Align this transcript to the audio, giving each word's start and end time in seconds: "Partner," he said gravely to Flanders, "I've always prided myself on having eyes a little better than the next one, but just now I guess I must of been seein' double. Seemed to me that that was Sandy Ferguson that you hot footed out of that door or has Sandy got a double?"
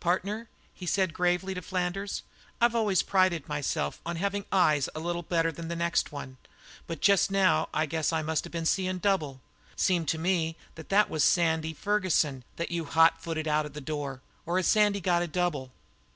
"Partner," 0.00 0.48
he 0.74 0.84
said 0.84 1.14
gravely 1.14 1.54
to 1.54 1.62
Flanders, 1.62 2.24
"I've 2.60 2.74
always 2.74 3.04
prided 3.04 3.48
myself 3.48 4.00
on 4.04 4.16
having 4.16 4.44
eyes 4.50 4.88
a 4.96 4.98
little 4.98 5.22
better 5.22 5.52
than 5.52 5.68
the 5.68 5.76
next 5.76 6.10
one, 6.10 6.38
but 6.88 7.00
just 7.00 7.30
now 7.30 7.68
I 7.72 7.86
guess 7.86 8.12
I 8.12 8.20
must 8.22 8.46
of 8.46 8.50
been 8.50 8.66
seein' 8.66 8.98
double. 8.98 9.40
Seemed 9.76 10.08
to 10.08 10.18
me 10.18 10.56
that 10.74 10.88
that 10.88 11.08
was 11.08 11.22
Sandy 11.22 11.72
Ferguson 11.72 12.42
that 12.56 12.72
you 12.72 12.84
hot 12.84 13.22
footed 13.22 13.46
out 13.46 13.64
of 13.64 13.74
that 13.74 13.84
door 13.84 14.22
or 14.44 14.56
has 14.56 14.66
Sandy 14.66 15.00
got 15.00 15.22
a 15.22 15.28
double?" 15.28 15.70